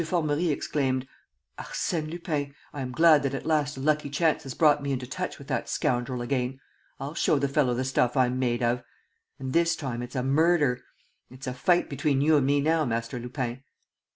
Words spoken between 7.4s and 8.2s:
fellow the stuff